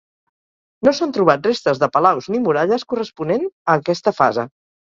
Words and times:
No 0.87 0.93
s'han 0.99 1.13
trobat 1.17 1.49
restes 1.49 1.83
de 1.85 1.91
palaus 1.99 2.31
ni 2.35 2.43
muralles 2.47 2.89
corresponent 2.95 3.47
a 3.53 3.79
aquesta 3.79 4.19
fase. 4.25 4.51